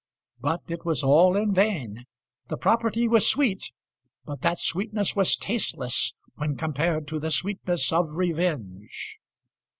[0.39, 2.05] But it was all in vain.
[2.47, 3.71] The property was sweet,
[4.25, 9.19] but that sweetness was tasteless when compared to the sweetness of revenge.